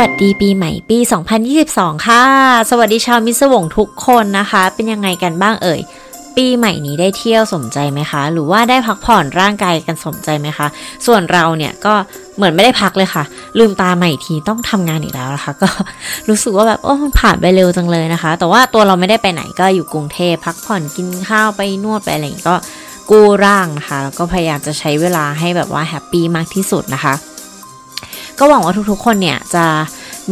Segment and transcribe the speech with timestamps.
[0.00, 0.98] วัสดีปีใหม่ปี
[1.52, 2.24] 2022 ค่ะ
[2.70, 5.80] สวัสดีชาวมิสวงทุกคนนะคะ เป็นยังไงกันบ้างเอ่ย
[6.36, 10.66] ปีใหม่นี้ได้เที่ยวสมใจไหมคะ หรือว่าได้พักผ่อนร่างกายกันสมใจไหมคะ
[11.06, 11.94] ส่วนเราเนี่ยก็
[12.36, 13.24] เหมือนไม่ได้พักเลยค่ะ
[13.58, 15.68] ลืมตาใหม่ทีต้องทำงานอีกแล้วนะคะ ก็
[16.28, 22.56] รู้สึกว่าแบบโอ้มันผ่านไปเร็วจังเลยนะคะ แต่ว่าตัวเราไม่ได้ไปไหนก็อยู่กรุงเทพพักผ่อนกินข้าวไปนวดไปอะไรอย่างนี้ก็
[23.10, 27.14] กู้ร่างนะคะ แล้วก็พยายามจะใช้เวลาให้แบบว่าแฮปปี้มากที่สุดนะคะ
[28.40, 29.66] ก็หวังว่าทุกๆ คนเนี่ยจะ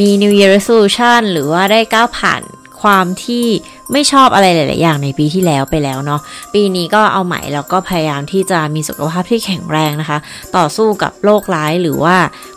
[0.01, 2.43] มี New Year Resolution หรือว่าได้ก้าวผ่าน
[2.83, 3.47] ความที่
[3.93, 6.21] ไม่ชอบอะไรหลาย ๆ อย่างในปีที่แล้วไปแล้วเนาะ
[6.55, 10.19] ปีนี้ก็เอาใหม่แล้วก็พยายามที่จะมีสุขภาพที่แข็งแรงนะคะ
[10.57, 12.17] ต่อสู้กับโรคร้ายหรือว่า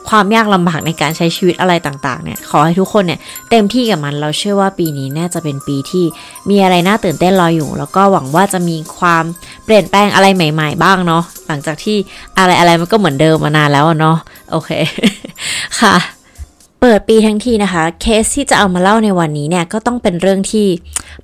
[0.09, 6.05] ความยากลำบากในการใช้ชีวิตอะไรต่าง ๆ เนี่ย ขอให้ทุกคนเนี่ยเต็มที่กับมัน เราเชื่อว่าปีนี้น่าจะเป็นปีที่
[6.49, 9.23] มีอะไรน่าตื่นเต้นรออยู่ แล้วก็หวังว่าจะมีความ
[9.65, 11.97] เปลี่ยนแปลงอะไรใหม่ ๆ บ้างเนาะ หลังจากที่
[12.38, 14.17] อะไรอะไรมันก็เหมือนเดิมมานานแล้วเนาะ
[14.52, 14.71] โอเค
[15.81, 15.95] ค่ะ
[16.81, 20.67] เปิดปีทั้งทีนะคะ เคสที่จะเอามาเล่าในวันนี้เนี่ยก็ต้องเป็นเรื่องที่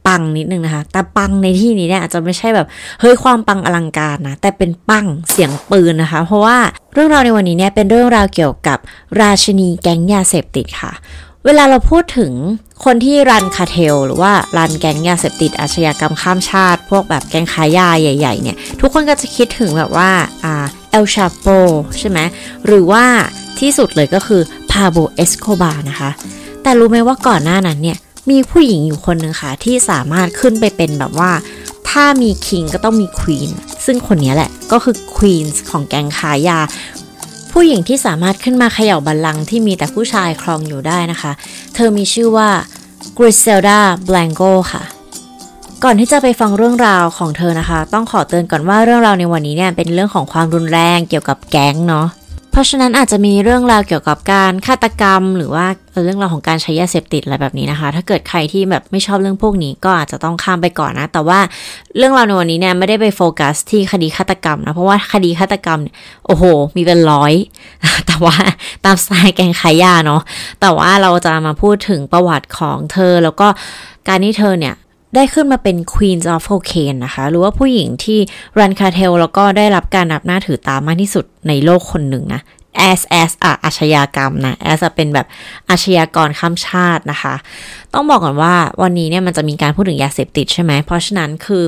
[0.08, 2.68] ปังนิดนึงนะคะ แต่ปังในที่นี้เนี่ยอาจจะไม่ใช่แบบ
[3.02, 6.58] เฮ้ยความปังอลังการนะ แต่เป็นปังเสียงปืนนะคะ เพราะว่า
[6.94, 8.78] เรื่องราวในวันนี้เนี่ยเป็นเรื่องราวเกี่ยวกับ
[9.22, 10.94] ราชินีแก๊งยาเสพติดค่ะ
[11.46, 12.32] เวลาเราพูดถึง
[12.86, 20.10] คนที่ run cartel หรือว่า run แก๊งยาเสพติดอาชญากรรมข้ามชาติ พวกแบบแก๊งค้ายาใหญ่ ๆ เนี่ย ทุกคนก็จะคิดถึงแบบว่า
[20.44, 20.66] อ่า
[20.98, 21.48] เอลชาโป
[22.00, 22.20] ใช่ไหม
[22.66, 23.04] หรือว่า
[23.60, 26.10] ที่สุดเลยก็คือพาโบเอสโคบานะคะ
[26.64, 27.98] แต่รู้ไหมว่าก่อนหน้านั้นเนี่ย
[28.30, 31.32] มีผู้หญิงอยู่คนหนึ่งค่ะ ที่สามารถขึ้นไปเป็นแบบว่า
[31.90, 33.50] ถ้ามีคิงก็ต้องมีควีน
[33.86, 36.60] ซึ่งคนนี้แหละก็คือควีนของแกงคายา
[37.52, 41.32] ผู้หญิงที่สามารถขึ้นมาเขย่าบัลลังก์ที่มีแต่ผู้ชายครองอยู่ได้นะคะ
[41.76, 42.50] เธอมีชื่อว่า
[43.18, 44.42] กริเซลดาแบลงโก
[44.74, 44.84] ค่ะ
[45.84, 52.08] ก่อนที่จะไปฟังเรื่องราวของเธอนะคะ ต้องขอเตือนก่อนว่าเรื่องราวในวันนี้เนี่ยเป็นเรื่องของความรุนแรงเกี่ยวกับแก๊งเนาะ
[52.52, 55.66] เพราะฉะนั้นอาจจะมีเรื่องราวเกี่ยวกับการฆาตกรรม หรือว่า
[56.04, 61.40] เรื่องราวของการใช้ยาเสพติดอะไรแบบนี้นะคะ ถ้าเกิดใครที่แบบไม่ชอบเรื่องพวกนี้ก็อาจจะต้องข้ามไปก่อนนะ แต่ว่า
[61.98, 66.44] เรื่องราวในวันนี้เนี่ยไม่ได้ไปโฟกัสที่คดีฆาตกรรมนะเพราะว่าคดีฆาตกรรมเนี่ยโอ้โห
[66.76, 67.34] มีเป็นร้อย
[68.08, 68.36] แต่ว่า
[68.86, 70.22] ตามสไตล์แกงขายยาเนาะ
[70.62, 73.48] แต่ว่าเราจะมาพูดถึงประวัติของเธอแล้วก็
[74.08, 74.76] การที่เธอเนี่ย
[75.16, 78.20] ได้ขึ้นมาเป็น Queen of Cocaine นะคะ หรือว่าผู้หญิงที่
[78.60, 82.42] รันคาเทลแล้วก็ได้รับการนับหน้าถือตามากที่สุดในโลกคนหนึ่งนะ
[82.90, 85.28] as as อะอาชญากรรมนะ as เป็นแบบ
[85.70, 87.36] อาชญากรข้ามชาตินะคะ
[87.94, 91.64] ต้องบอกก่อนว่าวันนี้เนี่ยมันจะมีการพูดถึงยาเสพติดใช่ไหม เพราะฉะนั้นคือ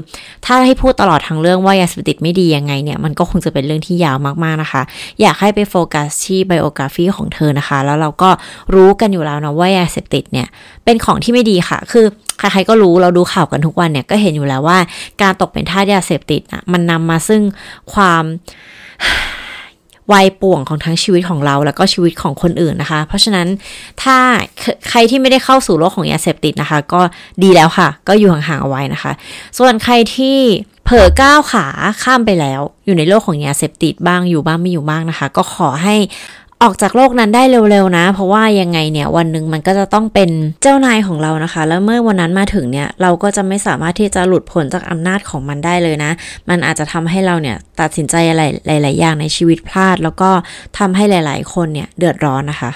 [0.45, 4.81] ถ้าให้พูดตลอดทั้งเรื่องว่ายาเสพติดไม่ดียังไงเนี่ย มันก็คงจะเป็นเรื่องที่ยาวมากๆนะคะ
[5.21, 8.29] อยากให้ไปโฟกัสที่ไบโอกราฟีของเธอนะคะ แล้วเราก็
[8.75, 10.47] รู้กันอยู่แล้วนะว่ายาเสพติดเนี่ย
[10.85, 12.05] เป็นของที่ไม่ดีค่ะ คือ
[12.39, 14.77] ใครๆก็รู้เราดูข่าวกันทุกวันเนี่ยก็เห็นอยู่แล้วว่า
[15.21, 17.41] การตกเป็นทาสยาเสพติดอะมันนำมาซึ่ง
[17.93, 18.23] ความ
[20.13, 23.47] วัยป่วงของทั้งชีวิตของเรา แล้วก็ชีวิตของคนอื่นนะคะ เพราะฉะนั้น
[24.01, 24.17] ถ้า
[24.89, 27.01] ใครที่ไม่ได้เข้าสู่โลกของยาเสพติดนะคะ ก็
[27.43, 29.11] ดีแล้วค่ะ ก็อยู่ห่างๆเอาไว้นะคะ
[29.57, 30.37] ส่วนใครที่
[30.85, 31.65] เผลอก้าวขา
[32.03, 35.95] ข้ามไปแล้ว อยู่ในโลกของยาเสพติดบ้างอยู่บ้างไม่อยู่บ้างนะคะ ก็ขอให้
[36.63, 40.29] ออกจากโลกนั้นได้เร็วๆนะ เพราะว่ายังไงเนี่ยวันหนึ่งมันก็จะต้องเป็น
[40.63, 46.11] เจ้านายของเรานะคะ แล้วเมื่อวันนั้นมาถึงเนี่ยเราก็จะไม่สามารถที่จะหลุดพ้นจากอำนาจของมันได้เลยนะ
[46.49, 50.29] มันอาจจะทำให้เราเนี่ยตัดสินใจอะไรหลาย ๆ อย่างในชีวิตพลาด แล้วก็
[50.77, 52.71] ทำให้หลาย ๆ คนเนี่ยเดือดร้อนนะคะ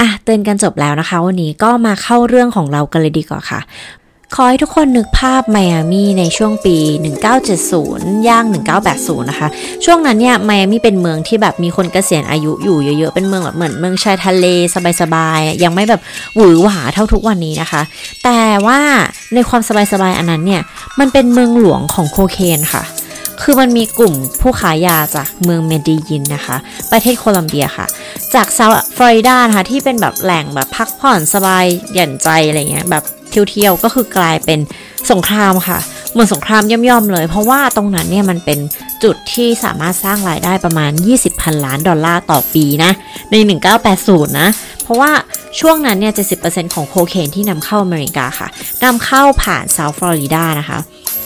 [0.00, 3.60] อะเตือนกันจบแล้วนะคะ วันนี้ก็มาเข้าเรื่องของเรากันเลยดีกว่าค่ะ
[4.34, 6.76] ขอให้ทุกคนนึกภาพไมอามี่ในช่วงปี
[7.52, 8.44] 1970 ย่าง
[8.86, 9.48] 1980 นะคะ
[9.84, 14.46] ช่วงนั้นเนี่ยไมอามี่เป็นเมืองที่แบบมีคนเกษียณอายุอยู่เยอะๆ เป็นเมืองแบบเหมือนเมืองชายทะเล
[15.00, 16.00] สบายๆ ยังไม่แบบ
[16.36, 17.82] หวือหวาเท่าทุกวันนี้นะคะ
[18.24, 18.80] แต่ว่า
[19.34, 20.62] ในความสบายๆ อันนั้นเนี่ย
[20.98, 22.84] มันเป็นเมืองหลวงของโคเคนค่ะ
[23.42, 26.56] คือมันมีกลุ่มผู้ขายยาจากเมืองเมดิยินนะคะ
[26.90, 27.86] ประเทศโคลัมเบียค่ะ
[28.34, 31.64] จากเซาท์ฟลอริดานะคะที่เป็นแบบแหล่งแบบพักผ่อนสบาย
[31.94, 33.04] หย่อนใจอะไรเงี้ยแบบ
[33.50, 34.58] เที่ยวๆก็คือกลายเป็น
[35.10, 35.78] สงครามค่ะ
[36.12, 38.58] เหมือนสงครามย่อมๆเลย เพราะว่าตรงนั้นเนี่ยมันเป็น
[39.04, 42.90] จุดที่สามารถสร้างรายได้ประมาณ 20พันล้านดอลลาร์ต่อปีนะ
[43.30, 43.34] ใน
[43.86, 44.48] 1980 นะ
[44.82, 45.10] เพราะว่า
[45.60, 46.12] ช่วงนั้นเนี่ย
[46.44, 48.48] 70%ของโคเคนที่นำเข้าอเมริกาค่ะ
[48.84, 50.78] นำเข้าผ่านเซาท์ฟลอริดานะคะ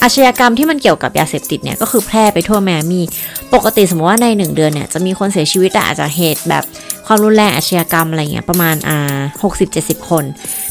[0.03, 3.05] อาชญากรรมที่มันเกี่ยวกับยาเสพติดเนี่ยก็คือแพร่ไปทั่วแมมี่
[3.55, 6.65] ปกติสมมติว่าใน 1 เดือนเนี่ยจะมีคนเสียชีวิตอาจจะเหตุแบบ
[7.11, 10.25] ความรุนแรงอาชญากรรมอะไรเงี้ยประมาณอ่าหกสิบเจ็ดสิบคน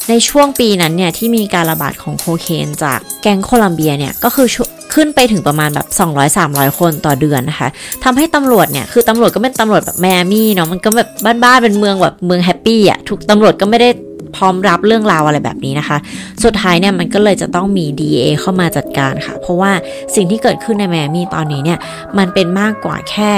[0.09, 4.47] ในช่วงปีนั้นเนี่ยที่มีการระบาดของโคเคนจากแก๊งโคลัมเบียเนี่ยก็คือ
[4.93, 5.87] ขึ้นไปถึงประมาณแบบ
[6.33, 7.69] 200-300 คนต่อเดือนนะคะ
[8.03, 11.09] ทำให้ตำรวจเนี่ย คือตำรวจก็เป็นตำรวจแบบแมมี่เนาะ มันก็แบบ
[11.43, 13.89] บ้านๆ เป็นเมืองแบบเมืองแฮปปี้อะ ทุกตำรวจก็ไม่ได้
[14.35, 15.97] พร้อมรับเรื่องราวอะไรแบบนี้นะคะ
[16.43, 19.71] สุดท้ายเนี่ยมันก็เลยจะต้องมี DA เข้ามาจัดการค่ะ เพราะว่า
[20.15, 21.79] สิ่งที่เกิดขึ้นในแมมี่ตอนนี้เนี่ย
[22.17, 23.31] มันเป็นมากกว่าแค่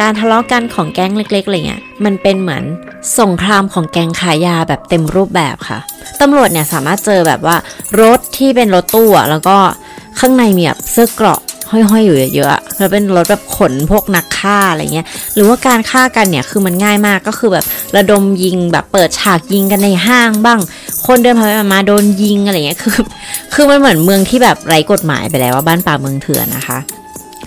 [0.00, 2.64] การทะเลาะกันของแก๊งเล็กๆอะไรเงี้ยมันเป็นเหมือน
[3.20, 5.78] สงครามของแก๊งขายยาแบบเต็มรูปแบบค่ะ
[6.20, 7.56] ตำรวจเนี่ยสามารถเจอแบบว่า
[8.02, 9.56] รถที่เป็นรถตู้แล้วก็
[10.20, 11.40] ข้างในมีแบบเสื้อเกราะ
[11.70, 17.64] ห้อยๆอยู่เยอะ แล้วเป็นรถแบบขนพวกนักฆ่าอะไรเงี้ย หรือว่าการฆ่ากันเนี่ยคือมันง่ายมากก็คือแบบ
[17.96, 20.60] ระดมยิงแบบเปิดฉากยิงกันในห้างบ้าง
[21.06, 22.94] คนเดินผ่านไปมาโดนยิงอะไรเงี้ยคือ
[23.54, 26.78] คือมันเหมือนเมืองที่แบบไร้กฎหมายไปแล้วว่าบ้านป่าเมืองเถื่อนนะคะ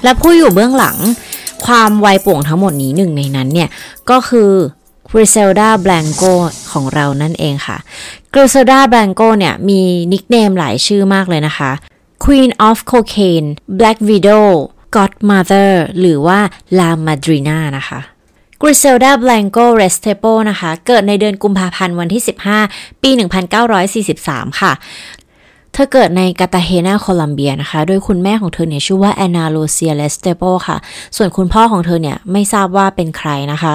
[0.04, 0.98] และผู้อยู่เบื้องหลัง
[1.66, 3.70] ความวายป่วงทั้งหมดนี้หนึ่งในนั้นเนี่ย
[4.10, 4.52] ก็คือ
[5.10, 6.24] กริเซลดาแบลงโก
[6.72, 7.78] ของเรานั่นเองค่ะ
[8.34, 9.82] กริเซลดาแบลงโกเนี่ยมี
[10.12, 11.72] nickname หลายชื่อมากเลยนะคะ
[12.24, 13.48] Queen of Cocaine
[13.80, 14.48] Black Widow
[14.96, 16.40] Godmother หรือว่า
[16.80, 18.00] La Madrina นะคะ
[18.62, 22.24] กริเซลดา b l a n c o r e s t e p o นะคะ เกิดในเดือนกุมภาพันธ์วันที่
[22.62, 23.10] 15 ปี
[23.86, 24.74] 1943 ค่ะ
[25.74, 30.78] เธอเกิดในกาตาเฮนาโคลัมเบียนะคะ โดยคุณแม่ของเธอเนี่ยชื่อว่าแอนนาโลเซียเลสเตโปค่ะ
[31.18, 33.74] ส่วนคุณพ่อของเธอเนี่ยไม่ทราบว่าเป็นใครนะคะ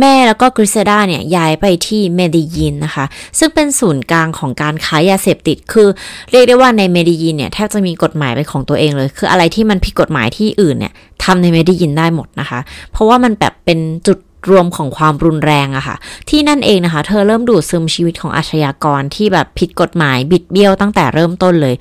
[0.00, 3.04] แม่แล้วก็กริเซดาเนี่ยย้ายไปที่เมดิยินนะคะ
[3.38, 5.88] ซึ่งเป็นศูนย์กลางของการค้ายาเสพติด คือ
[6.30, 10.92] เรียกได้ว่าในเมดิยินเนี่ยแทบจะมีกฎหมายเป็นของตัวเองเลย คืออะไรที่มันผิดกฎหมายที่อื่นเนี่ย
[11.24, 12.60] ทำในเมดิยินได้หมดนะคะ
[12.92, 14.18] เพราะว่ามันแบบเป็นจุด
[14.50, 15.96] รวมของความรุนแรงอะค่ะ
[16.28, 21.74] ที่นั่นเองนะคะ เธอเริ่มดูดซึมชีวิตของอาชญากรที่แบบผิดกฎหมายบิดเบี้ยวตั้งแต่เริ่มต้นเลย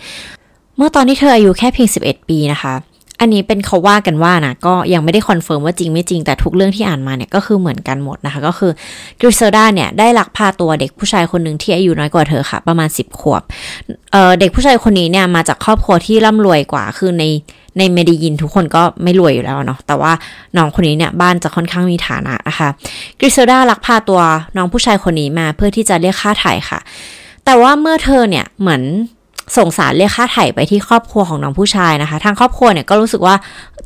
[0.77, 2.73] เมื่อตอนที่เธออายุแค่เพียง 11 ปีนะคะ
[3.19, 8.71] อันนี้เป็นเขาว่ากันว่านะก็ยังไม่ได้ confirm ว่าจริงไม่จริงแต่ทุกเรื่องที่อ่านมาเนี่ยก็คือเหมือนกันหมดนะคะ ก็คือ
[9.19, 13.41] กริเซลดาเนี่ยได้ลักพาตัวเด็กผู้ชายคนหนึ่งที่อายุน้อยกว่าเธอค่ะ ประมาณ 10 ขวบ
[14.11, 17.23] เด็กผู้ชายคนนี้เนี่ยมาจากครอบครัวที่ร่ำรวยกว่าคือใน
[17.77, 20.11] ในเมดิยินทุกคนก็ไม่รวยอยู่แล้วเนาะแต่ว่า
[20.57, 22.69] น้องคนนี้เนี่ยบ้านจะค่อนข้างมีฐานะนะคะ
[23.19, 24.21] กริเซลดาลักพาตัว
[24.57, 26.79] น้องผู้ชายคนนี้มาเพื่อที่จะเรียกค่าไถ่ค่ะ
[27.45, 28.81] แต่ว่าเมื่อเธอเนี่ยเหมือน
[29.57, 33.35] ส่งสารเรียกค่าไถ่ไปที่ครอบครัวของน้องผู้ชายนะคะ ทางครอบครัวเนี่ยก็รู้สึกว่า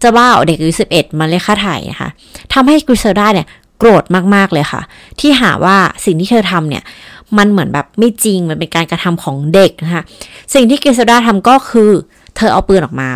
[0.03, 2.09] จะบ้าเอาเด็กอายุสิบเอ็ดมาเรียกค่าไถ่นะคะ
[2.53, 3.47] ทำให้กริเซลดาเนี่ย
[3.77, 4.03] โกรธ
[4.35, 4.81] มากๆเลยค่ะ
[5.19, 6.83] ที่หาว่าสิ่งที่เธอทำเนี่ย
[7.37, 10.03] มันเหมือนแบบไม่จริงมันเป็นการกระทำของเด็กนะคะ
[10.53, 11.91] สิ่งที่กริเซลดาทำก็คือ
[12.35, 13.09] เธอเอาปืนออกมา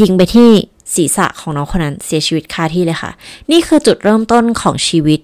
[0.00, 0.50] ยิงไปที่
[0.94, 3.10] ศีรษะของน้องคนนั้นเสียชีวิตคาที่เลยค่ะ
[3.50, 5.20] นี่คือจุดเริ่มต้นของชีวิต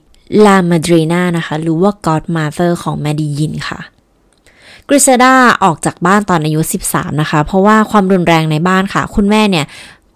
[0.47, 3.81] La Madrina นะคะ หรือว่า Godmother ของเมดิยินค่ะ
[4.89, 5.33] กริเซลดา
[5.65, 9.67] ออกจากบ้านตอนอายุ 13 นะคะ เพราะว่าความรุนแรงในบ้านค่ะ คุณแม่เนี่ย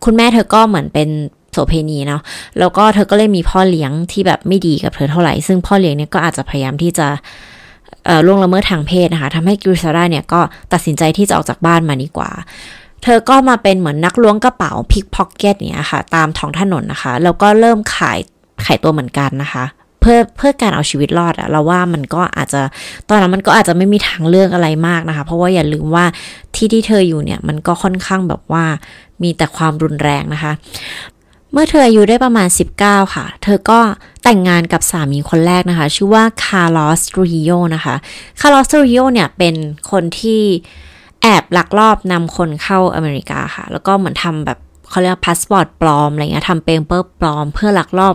[0.05, 1.09] คุณแม่เธอก็เหมือนเป็น
[1.53, 2.23] โสเพณีเนาะ
[2.59, 7.09] แล้วก็เธอก็เลยมีพ่อเลี้ยงที่แบบไม่ดีกับเธอเท่าไหร่ ซึ่งพ่อเลี้ยงเนี่ยก็อาจจะพยายามที่จะ
[8.27, 10.41] ล่วงละเมิดทางเพศนะคะทำให้กริเซลดาเนี่ยก็
[10.73, 12.31] ตัดสินใจที่จะออกจากบ้านมาดีกว่า
[13.03, 18.19] เธอก็มาเป็นเหมือนนักล้วงกระเป๋า pickpocket เนี่ยค่ะ ตามท้องถนนนะคะ แล้วก็เริ่มขาย
[18.65, 19.65] ขายตัวเหมือนกันนะคะ
[20.01, 22.63] เพื่อเพื่อการเอาชีวิตรอดอะเราว่ามันก็อาจจะ
[23.09, 26.05] ตอนนั้นมันก็อาจจะไม่มีทางเลือกอะไรมากนะคะ เพราะว่าอย่าลืมว่า
[26.55, 28.65] ที่ที่เธออยู่เนี่ยมันก็ค่อนข้างแบบว่า
[29.23, 30.53] มีแต่ความรุนแรงนะคะ
[31.53, 32.49] เมื่อเธออายุได้ประมาณ
[32.81, 33.81] 19 ค่ะ เธอก็
[34.25, 37.95] แต่งงานกับสามีคนแรกนะคะ ชื่อว่าคาร์ลอสตรูฮิโอนะคะ
[38.41, 39.55] คาร์ลอสตรูฮิโอเนี่ยเป็น
[39.91, 40.43] คนที่
[41.23, 44.59] แอบลักลอบนำคนเข้าอเมริกาค่ะ แล้วก็เหมือนทำแบบ
[44.91, 48.15] เขาเรียกพาสปอร์ตปลอมอะไรเงี้ยทำ paper ปลอม เพื่อลักลอบ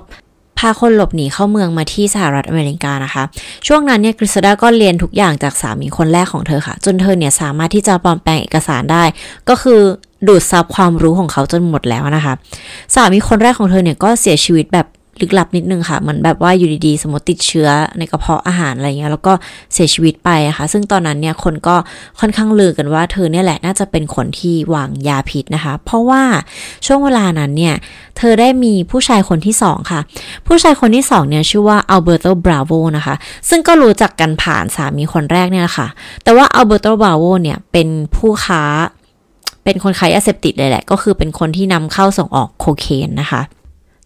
[0.60, 3.24] พาคนหลบหนีเข้าเมืองมาที่สหรัฐอเมริกานะคะ
[3.68, 9.04] ช่วงนั้นเนี่ยกริเซลดาก็เรียนทุกอย่างจากสามีคนแรกของเธอค่ะ จนเธอเนี่ยสามารถที่จะปลอมแปลงเอกสารได้
[9.50, 9.82] ก็คือ
[10.28, 12.34] ดูดซับความรู้ของเขาจนหมดแล้วนะคะ
[12.96, 14.88] สามีคนแรกของเธอเนี่ยก็เสียชีวิตแบบ
[15.22, 19.34] ลึกลับนิดนึงค่ะ เหมือนแบบว่าอยู่ดีๆ สมมติติดเชื้อในกระเพาะอาหารอะไรเงี้ย แล้วก็
[19.74, 21.76] เสียชีวิตไปนะคะ ซึ่งตอนนั้นเนี่ยคนก็
[22.20, 26.22] ค่อนข้างลือกันว่าเธอเนี่ยแหละน่าจะเป็นคนที่วางยาพิษนะคะ เพราะว่า
[26.86, 27.76] ช่วงเวลานั้นเนี่ย
[28.18, 30.02] เธอได้มีผู้ชายคนที่สองค่ะ
[30.48, 33.16] ผู้ชายคนที่สองเนี่ยชื่อว่าอัลเบอร์โตบราโวนะคะ
[33.50, 35.88] ซึ่งก็รู้จักกันผ่านสามีคนแรกเนี่ยแหละค่ะ
[36.24, 38.64] แต่ว่าอัลเบอร์โตบราโวเนี่ยเป็นผู้ค้า
[39.64, 43.42] เป็นคนขายยาเสพติดเลยแหละ ก็คือเป็นคนที่นำเข้าส่งออกโคเคนนะคะ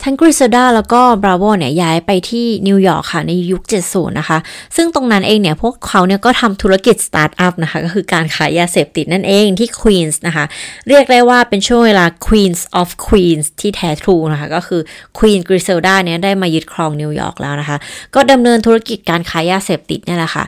[0.04, 4.38] ทั้งกริซดาแล้วก็บราโวเนี่ยย้ายไปที่นิวยอร์กค่ะในยุค 70 นะคะ
[4.76, 10.46] ซึ่งตรงนั้นเองเนี่ยพวกเขาเนี่ยก็ทำธุรกิจสตาร์ทอัพนะคะ ก็คือการขายยาเสพติดนั่นเองที่ควีนส์นะคะ
[10.88, 14.82] เรียกได้ว่าเป็นช่วงเวลา Queen of Queens ที่แท้ true นะคะ ก็คือ
[15.18, 17.78] queen กริเซลดาเนี่ยได้มายึดครองนิวยอร์กแล้วนะคะ
[18.16, 20.44] ก็ดำเนินธุรกิจการขายยาเสพติดเนี่ยแหละค่ะ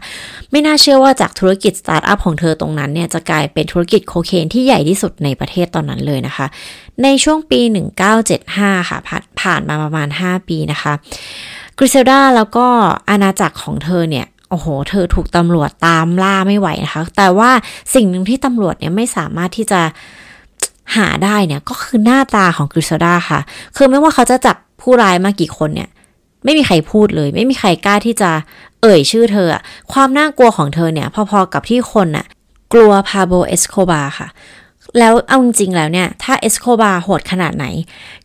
[0.51, 6.48] ไม่น่าเชื่อว่าจากธุรกิจสตาร์ทอัพของเธอตรงนั้นเนี่ยจะกลายเป็นธุรกิจโคเคนที่ใหญ่ที่สุดในประเทศตอนนั้นเลยนะคะ
[7.03, 7.60] ในช่วงปี
[8.25, 10.93] 1975 ค่ะผ่านผ่านมาประมาณ 5 ปีนะคะ
[11.77, 12.65] กริเซลดาแล้วก็
[13.10, 17.51] อาณาจักรของเธอเนี่ยโอ้โห เธอถูกตำรวจตามล่าไม่ไหวนะคะ แต่ว่า
[17.95, 19.81] สิ่งหนึ่งที่ตำรวจเนี่ยไม่สามารถที่จะ
[20.95, 23.39] หาได้เนี่ยก็คือหน้าตาของกริเซลดาค่ะ
[23.75, 25.89] คือไม่ว่าเขาจะจับผู้ร้ายมากี่คนเนี่ย
[26.43, 28.31] ไม่มีใครพูดเลย ไม่มีใครกล้าที่จะ
[28.81, 29.53] เอ่ยชื่อเธอ
[29.93, 32.25] ความน่ากลัวของเธอเนี่ย พอๆกับที่คนน่ะ
[32.74, 34.27] กลัวพาโบเอสโคบาค่ะ
[35.00, 37.65] แล้วเอาจริงๆแล้วเนี่ย ถ้าเอสโคบาโหดขนาดไหน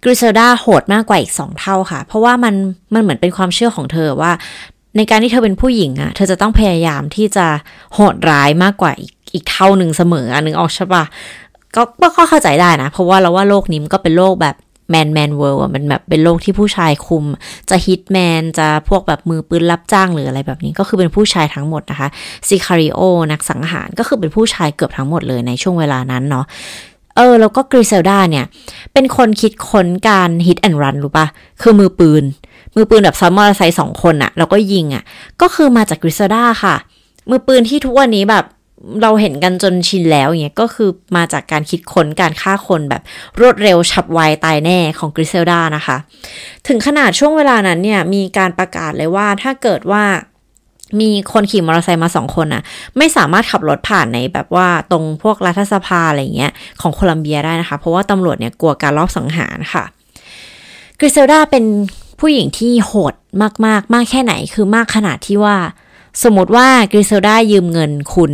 [0.02, 2.54] กริเซลดาโหดมากกว่าอีก 2 เท่าค่ะ เพราะว่ามัน
[2.94, 4.32] มันเหมือนเป็นความเชื่อของเธอว่า
[4.96, 7.46] ในการที่เธอเป็นผู้หญิงอะเธอจะต้องพยายามที่จะ
[7.94, 11.04] โหดร้ายมากกว่าอีกอีกเท่าหนึ่งเสมออะนึกออกใช่ปะ
[11.76, 11.82] ก็
[12.18, 14.56] ก็เข้าใจได้นะ เพราะว่าเราว่าโลกนี้มันก็เป็นโลกแบบ
[14.90, 17.24] man man world มันแบบเป็นโลกที่ผู้ชายคุม
[17.70, 22.08] จะ hitman จะพวกแบบมือปืนรับจ้างหรืออะไรแบบนี้ก็คือเป็นผู้ชายทั้งหมดนะคะ
[22.48, 23.00] sicario
[23.32, 26.44] นักสังหารก็คือเป็นผู้ชายเกือบทั้งหมดเลยในช่วงเวลานั้นเนาะ
[27.16, 28.44] เออแล้วก็กริเซลดาเนี่ย
[28.92, 31.26] เป็นคนคิดค้นการ hit and run รู้ปะ
[31.62, 32.24] คือมือปืน
[32.74, 35.02] มือปืนแบบซ้อนมอเตอร์ไซค์สองคนอะแล้วก็ยิงอะ
[35.40, 36.74] ก็คือมาจากกริเซลดาค่ะ
[37.30, 38.44] มือปืนที่ทุกวันนี้แบบ
[39.02, 43.02] เราเห็นกันจนชินแล้วอย่างเงี้ยก็คือมาจากการคิดค้นการฆ่าคนแบบ
[43.40, 45.96] รวดเร็วฉับไวตายแน่ของกริเซลดานะคะ
[46.66, 50.04] ถึงขนาดช่วงเวลานั้นเนี่ยมีการประกาศเลยว่าถ้าเกิดว่า
[51.00, 52.62] มีคนขี่มอเตอร์ไซค์มาสองคนอะ
[52.96, 59.84] ไม่สามารถขับรถผ่านในแบบว่าตรงพวกรัฐสภาอะไรเงี้ยของโคลัมเบียได้นะคะ เพราะว่าตำรวจเนี่ยกลัวการลอบสังหารค่ะ
[60.98, 61.64] กริเซลดาเป็น
[62.20, 65.56] ผู้หญิงที่โหดมากๆ มากแค่ไหนคือมากขนาดที่ว่า
[66.22, 68.32] สมมติว่ากริเซลดายืมเงินคุณ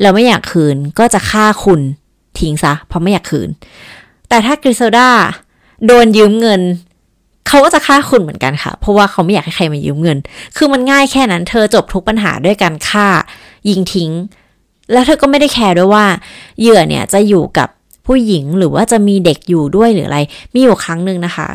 [0.00, 1.80] แล้วไม่อยากคืนก็จะฆ่าคุณ
[2.38, 3.48] ทิ้งซะ เพราะไม่อยากคืน
[4.28, 5.10] แต่ถ้ากริซลดา
[5.86, 6.60] โดนยืมเงิน
[7.48, 10.18] เขาก็จะฆ่าคุณเหมือนกันค่ะ เพราะว่าเขาไม่อยากให้ใครมายืมเงิน
[10.56, 13.06] คือมันง่ายแค่นั้น เธอจบทุกปัญหาด้วยการฆ่า
[13.68, 14.10] ยิงทิ้ง
[14.92, 16.06] แล้วเธอก็ไม่ได้แคร์ด้วยว่า
[16.60, 17.68] เหยื่อเนี่ยจะอยู่กับ
[18.06, 20.18] ผู้หญิงหรือว่าจะมีเด็กอยู่ด้วยหรืออะไร
[20.54, 21.48] มีอยู่ครั้งหนึ่งนะคะ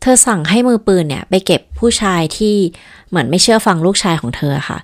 [0.00, 2.54] เธอสั่งให้มือปืนเนี่ยไปเก็บผู้ชายที่
[3.08, 4.78] เหมือนไม่เชื่อฟังลูกชายของเธอค่ะ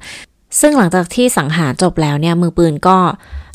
[0.61, 2.97] ซึ่งหลังจากที่สังหารจบแล้วเนี่ยมือปืนก็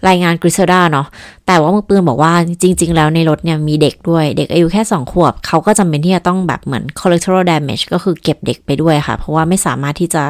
[0.07, 1.07] รายงานกริซเดาเนาะ
[1.47, 2.33] แต่ว่ามือปืนบอกว่า
[2.63, 10.23] จริง ๆ แล้วในรถเนี่ยมีเด็กด้วย เด็กอายุแค่ 2 ขวบ เขาก็จำเป็นที่จะต้องแบบเหมือน collateral damage ก็คือเก็บเด็กไปด้วยค่ะ เพราะว่าไม่สามารถที่จะ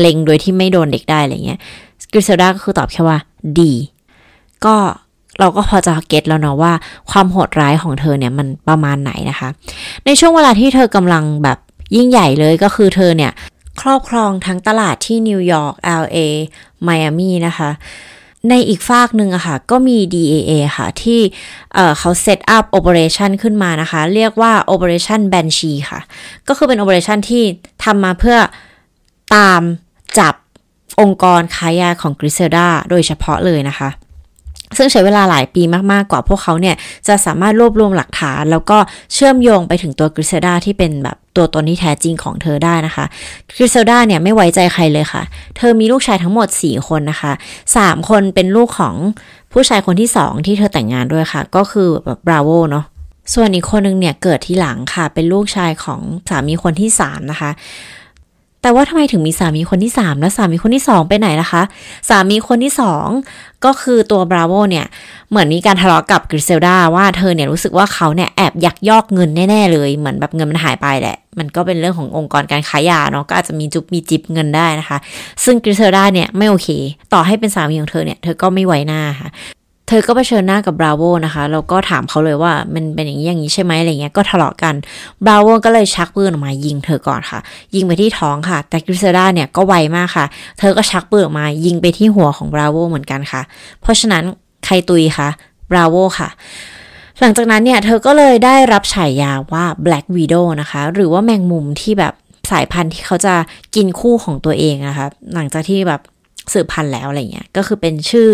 [0.00, 1.58] เล็งโดยที่ไม่โดนเด็กได้อะไรเงี้ย
[2.12, 3.18] กริเซลดาก็คือตอบแค่ว่า
[3.60, 3.72] ดี
[4.64, 4.74] ก็
[5.40, 6.72] เราก็พอจะ get แล้วเนาะว่า
[7.10, 9.48] ความโหดร้ายของเธอเนี่ยมันประมาณไหนนะคะ
[10.06, 11.58] ในช่วงเวลาที่เธอกำลังแบบ
[11.96, 13.32] ยิ่งใหญ่เลยก็คือเธอเนี่ย
[13.86, 16.18] ครอบครองทั้งตลาดที่นิวยอร์ก LA
[16.82, 17.70] ไมอามีนะคะ
[18.50, 21.20] ในอีกฝากหนึ่งอะค่ะ ก็มี DEA ค่ะ ที่
[21.74, 26.00] เขา set up operation ขึ้นมานะคะ เรียกว่า Operation Banshee ค่ะ
[26.48, 27.42] ก็คือเป็น operation ที่
[27.84, 28.38] ทำมาเพื่อ
[29.34, 29.62] ตาม
[30.18, 30.34] จับ
[31.00, 33.88] องค์กรค้ายาของกริเซลดาโดยเฉพาะเลยนะคะ
[34.76, 36.76] ซึ่งใช้เวลาหลายปีมาก ๆ กว่าพวกเขาเนี่ย
[37.08, 38.78] จะสามารถรวบรวมหลักฐาน แล้วก็
[39.12, 43.04] เชื่อมโยงไปถึงตัวกริเซลดาที่เป็นแบบตัวตนที่แท้จริงของเธอได้นะคะ
[43.56, 45.22] กริเซลดาเนี่ยไม่ไว้ใจใครเลยค่ะ
[45.56, 47.32] เธอมีลูกชายทั้งหมด 4 คนนะคะ
[47.70, 48.94] 3 คนเป็นลูกของ
[49.52, 52.84] ผู้ชายคนที่ 2 ที่เธอแต่งงานด้วยค่ะ ก็คือแบบบราโวเนาะ
[53.34, 57.50] ส่วนอีกคนนึงเนี่ยเกิดที่หลังค่ะ เป็นลูกชายของสามีคนที่ 3 นะคะ
[58.66, 61.62] แต่ว่าทำไมถึงมีสามีคนที่ 3 และสามีคนที่ 2 ไปไหนนะคะ
[62.08, 62.72] สามีคนที่
[63.18, 64.86] 2 ก็คือตัวบราโวเนี่ย
[65.30, 74.98] เหมือนมีการทะเลาะกับกริเซลดาว่าเธอเนี่ยรู้สึกว่าเขาเนี่ยแอบยักยอกเงินแน่ๆเลย เหมือนแบบเงินมันหายไปแหละ มันก็เป็นเรื่องขององค์กรการค้ายาเนาะก็อาจจะมีจุบมีจิบเงินได้นะคะ
[75.44, 76.68] ซึ่งกริเซลดาเนี่ยไม่โอเค
[77.12, 79.28] ต่อให้เป็นสามีของเธอเนี่ยเธอก็ไม่ไว้หน้าค่ะ
[79.88, 84.74] เธอก็ไปเชิญหน้ากับบราโวนะคะแล้วก็ถามเขาเลยว่ามันเป็นอย่างนี้อย่างนี้ใช่ไหมอะไรเงี้ยก็ทะเลาะกัน
[85.24, 87.40] บราโวก็เลยชักปืนออกมายิงเธอก่อนค่ะ
[87.74, 90.26] ยิงไปที่ท้องค่ะ แต่กริเซดาเนี่ยก็ไวมากค่ะ
[90.58, 93.42] เธอก็ชักปืนออกมายิงไปที่หัวของบราโวเหมือนกันค่ะ
[93.80, 94.22] เพราะฉะนั้น
[94.64, 95.28] ใครตุยคะ
[95.70, 96.28] บราโวค่ะ
[97.20, 102.14] หลังจากนั้นเนี่ยเธอก็เลยได้รับฉายาว่า Black Widow นะคะ หรือว่าแมงมุมที่แบบ
[102.50, 103.34] สายพันธุ์ที่เขาจะ
[103.74, 106.00] กินคู่ของตัวเองนะคะ หลังจากที่แบบ
[106.52, 108.28] สืบพันธุ์แล้วอะไรเงี้ย ก็คือเป็นชื่อ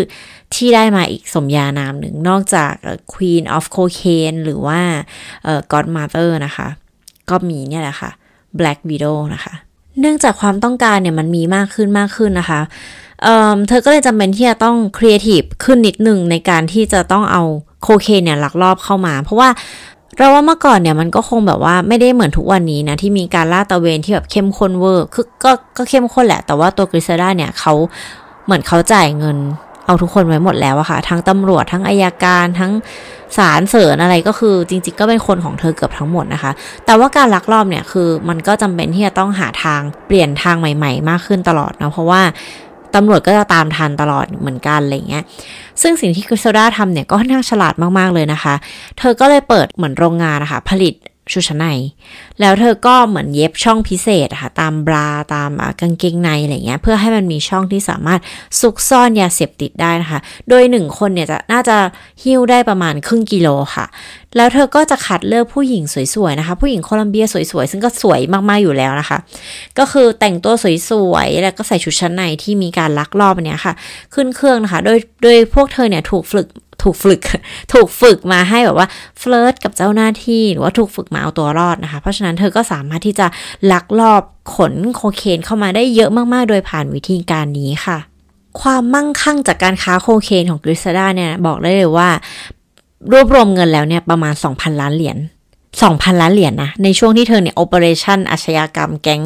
[0.54, 2.73] ที่ได้มาอีกสมญานามหนึ่งนอกจาก
[3.12, 4.81] Queen of Cocaine หรือว่า
[5.73, 6.69] Godmother นะคะ
[7.31, 8.11] ก็มีเนี่ยแหละค่ะ
[8.59, 9.54] Black Widow นะคะ
[10.00, 12.61] เนื่องจากความต้องการเนี่ยมันมีมากขึ้นมากขึ้นนะคะ
[13.23, 17.42] เธอก็เลยจำเป็นที่จะต้องครีเอทีฟขึ้นนิดหนึ่งในการที่จะต้องเอา
[17.83, 19.49] โคเคนเนี่ยลักลอบเข้ามา เพราะว่า
[20.19, 27.75] เราว่าเมื่อก่อนเนี่ยมันก็คงแบบว่าไม่ได้เหมือนทุกวันนี้นะที่มีการลาดตระเวนที่แบบเข้มข้นเวอร์คือก็ก็เข้มข้นแหละ แต่ว่าตัวกริเซลดาเนี่ยเขา
[28.45, 29.37] เหมือนเขาจ่ายเงิน
[29.87, 32.73] เอาทุกคนไว้หมดแล้วอะค่ะ ทั้งตำรวจทั้งอายการทั้ง
[33.37, 36.52] ศาลเสริญอะไรก็คือจริง ๆ ก็เป็นคนของเธอเกือบทั้งหมดนะคะ
[36.87, 42.23] แต่ว่าการลักลอบเนี่ยคือมันก็จำเป็นที่จะต้องหาทางเปลี่ยนทางใหม่ ๆ มากขึ้นตลอดนะเพราะว่า
[42.94, 45.25] ตำรวจก็จะตามทันตลอดเหมือนกันอะไรเงี้ย
[45.82, 48.54] ซึ่งสิ่งที่คริสโซดาทำเนี่ยก็ค่อนข้างฉลาดมากๆเลยนะคะ
[48.99, 50.94] เธอก็เลยเปิดเหมือนโรงงานนะคะผลิต
[51.32, 51.66] ชุดชั้นใน
[52.40, 58.20] แล้วเธอก็เหมือนเย็บช่องพิเศษค่ะตามบราตามกางเกงในอะไรเงี้ยเพื่อให้มันมีช่องที่สามารถ
[58.61, 60.18] ซุกซ่อนยาเสพติดได้นะคะ
[60.49, 61.76] โดยหนึ่งคนเนี่ยจะน่าจะ
[62.22, 63.87] หิ้วได้ประมาณครึ่งกิโลค่ะ
[64.37, 65.83] แล้วเธอก็จะคัดเลือกผู้หญิง
[66.15, 69.19] สวยๆนะคะ ผู้หญิงโคลัมเบียสวยๆ ซึ่งก็สวยมากๆอยู่แล้วนะคะ
[69.79, 70.55] ก็คือแต่งตัว
[70.91, 73.75] สวยๆ แล้วก็ใส่ชุดชั้นในที่มีการลักลอบเนี้ยค่ะ
[74.15, 76.47] ขึ้นเครื่องนะคะ โดยโดยพวกเธอเนี่ยถูกฝึก
[76.83, 77.21] ถูกฝึก
[77.73, 83.27] ถูกฝึกมาให้แบบว่าเฟลิร์ตกับเจ้าหน้าที่หรือว่าถูกฝึกมาเอาตัวรอดนะคะ เพราะฉะนั้นเธอก็สามารถที่จะ
[83.73, 84.23] ลักลอบ
[84.55, 87.99] ขนโคเคนเข้ามาได้เยอะมากๆ โดยผ่านวิธีการนี้ค่ะ
[88.61, 92.09] ความมั่งคั่งจากการค้าโคเคนของกริเซลดาเนี่ยบอกได้เลยว่า
[93.12, 95.18] รวบรวมเงินแล้วเนี่ยประมาณ 2,000 ล้านเหรียญ
[95.71, 99.23] 2,000 ล้านเหรียญนะ ในช่วงที่เธอเนี่ย operation อาชญากรรมแก๊ง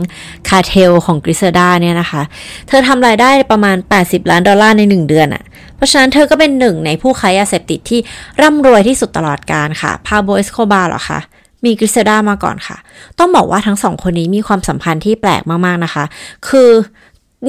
[0.48, 2.22] คาเทลของกริเซลดาเนี่ยนะคะ
[2.68, 5.42] เธอทำรายได้ประมาณ 80 ล้านดอลลาร์ใน 1 เดือนอะ่ะ
[5.76, 8.00] เพราะฉะนั้นเธอก็เป็นหนึ่งในผู้ค้ายาเสพติดที่
[8.42, 11.20] ร่ำรวยที่สุดตลอดการค่ะ พาโบลเอสโคบาร์หรอคะ
[11.64, 12.76] มีกริเซลดามาก่อนค่ะ
[13.18, 16.04] ต้องบอกว่าทั้งสองคนนี้มีความสัมพันธ์ที่แปลกมากๆนะคะ
[16.48, 16.70] คือ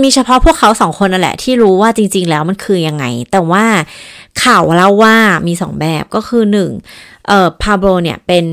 [0.04, 3.66] มีเฉพาะพวกเขาสองคนนั่นแหละ ที่รู้ว่าจริง ๆ แล้วมันคือยังไง แต่ว่า
[4.44, 5.16] ข่าวเล่าว่า
[5.48, 6.72] มีสองแบบก็คือหนึ่ง
[7.28, 8.46] เอ่อพาโบลเนี่ยเป็น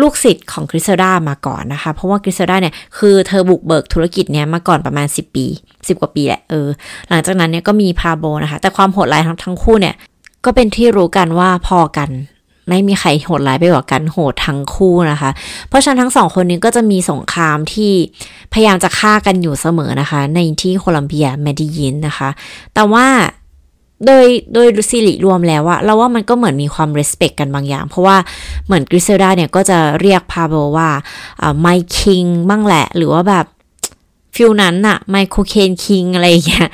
[0.00, 6.68] ลูกศิษย์ของกริเซลดามาก่อนนะคะ เพราะว่ากริเซลดาเนี่ยคือเธอบุกเบิกธุรกิจเนี้ยมาก่อนประมาณ 10 ปี 10 กว่าปีแหละเออ
[7.08, 9.94] หลังจากนั้นเนี่ยก็มีพาโบลนะคะ แต่ความโหดร้ายทั้งทั้งคู่เนี่ย
[10.44, 12.10] ก็เป็นที่รู้กันว่าพอกัน
[12.68, 15.30] ไม่มีใครโหดร้ายไปกว่ากันโหดทั้งคู่นะคะ
[15.68, 17.92] เพราะฉะนั้นทั้งสองคนนี้ก็จะมีสงครามที่
[18.52, 22.28] พยายามจะฆ่ากันอยู่เสมอนะคะ ในที่โคลัมเบียเมเดยินนะคะ
[22.74, 23.06] แต่ว่า
[24.06, 28.16] โดยโดยสิริรวมแล้วอะเราว่ามันก็เหมือนมีความ respect กันบางอย่าง เพราะว่า
[28.66, 30.88] เหมือนกริเซลดาเนี่ยก็จะเรียกพาโบลว่า
[31.60, 31.66] my
[31.96, 33.46] king บ้างแหละ หรือว่าแบบ
[34.36, 36.68] feel นั้นอะ my cocaine king อะไรอย่างเงี้ย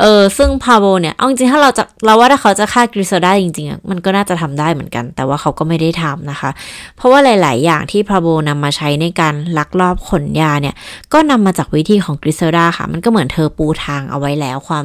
[0.00, 6.50] เออซึ่งพาโบเนี่ยเอาจริงถ้าเราจะเราว่าถ้าเขาจะฆ่ากริซได้จริงๆอะมันก็น่าจะทำได้เหมือนกัน แต่ว่าเขาก็ไม่ได้ทำนะคะ
[6.96, 10.74] เพราะว่าหลาย ๆ อย่างที่พาโบนำมาใช้ในการลักลอบขนยาเนี่ย
[11.12, 14.84] ก็นำมาจากวิธีของกริซดาค่ะ มันก็เหมือนเธอปูทางเอาไว้แล้วความ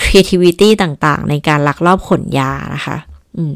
[0.00, 2.96] creativity ต่างๆ ในการลักลอบขนยานะคะ
[3.38, 3.54] อืม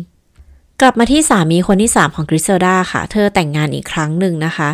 [0.81, 4.69] กลับมาที่สามีคนที่ 3 ของกริซดาค่ะ เธอแต่งงานอีกครั้งหนึ่งนะคะ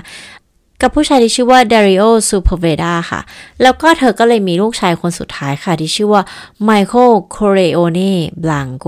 [0.83, 3.21] กับผู้ชายที่ชื่อว่าเดริโอซูเปอร์เวดาค่ะ
[3.63, 6.23] แล้วก็เธอก็เลยมีลูกชายคนสุดท้ายค่ะ ที่ชื่อว่า
[6.65, 8.87] ไมเคิลคอร์เลโอเน่บลังโก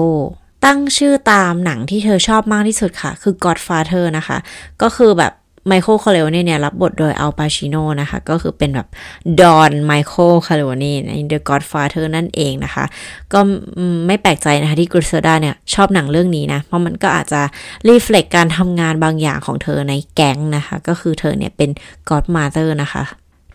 [0.65, 4.39] ตั้งชื่อตามหนังที่เธอชอบมากที่สุดค่ะ คือ Godfather นะคะ
[4.83, 5.33] ก็คือแบบ
[5.67, 8.89] ไมเคิลคอร์เลโอเน่เนี่ยรับบทโดยอัลปาชิโนนะคะ ก็คือเป็นแบบ
[9.41, 12.85] ดอนไมเคิลคอร์เลโอเน่ใน The Godfather นั่นเองนะคะ
[13.33, 13.41] ก็
[14.07, 17.41] ไม่แปลกใจนะคะที่กริเซลดาเนี่ยชอบหนังเรื่องนี้นะ เพราะมันก็อาจจะ
[17.89, 21.71] reflect การทำงานบางอย่างของเธอในแก๊งนะคะ ก็คือเธอเนี่ยเป็น
[22.09, 23.05] Godmother นะคะ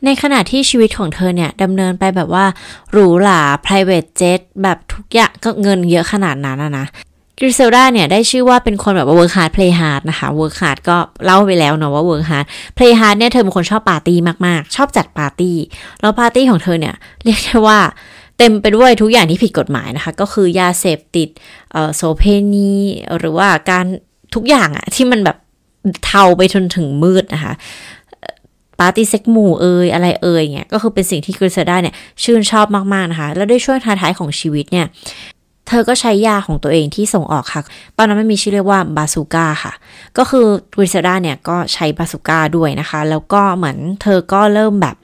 [0.05, 2.45] ในขณะที่ชีวิตของเธอเนี่ยดำเนินไปแบบว่า
[2.91, 6.87] หรูหรา private jet แบบทุกอย่างก็เงินเยอะขนาดนั้นนะ
[7.39, 12.45] กริเซลดาเนี่ยได้ชื่อว่าเป็นคนแบบว่า work hard play hard นะคะ work hard ก็เล่าไปแล้วเนาะว่า work hard
[12.77, 15.57] play hard เนี่ยเธอเป็นคนชอบปาร์ตี้มากๆ ชอบจัดปาร์ตี้
[16.01, 17.79] แล้วปาร์ตี้ของเธอเนี่ยเรียกได้ว่า
[18.37, 21.29] เต็มไปด้วยทุกอย่างที่ผิดกฎหมายนะคะ ก็คือยาเสพติด
[21.95, 22.73] โสเภณี
[23.17, 23.85] หรือว่าการ
[24.35, 25.37] ทุกอย่างอะที่มันแบบ
[26.05, 27.53] เทาไปจนถึงมืดนะคะ
[28.79, 34.85] ปาร์ตี้เซ็กซ์หมู่เอยอะไรเอยเนี่ยก็คือเป็นสิ่งที่กริเซลดาเนี่ยชื่นชอบมาก ๆ นะคะ แล้วด้วยช่วงท้ายๆของชีวิตเนี่ย
[35.67, 37.61] เธอก็ใช้ยาของตัวเองที่ส่งออกค่ะ
[37.97, 39.73] ตอนนั้นมันมีชื่อเรียกว่าบาซูก้าค่ะ
[40.17, 44.95] ก็คือกริเซลดาเนี่ยก็ใช้บาซูก้าด้วยนะคะ แล้วก็เหมือนเธอก็เริ่มแบบ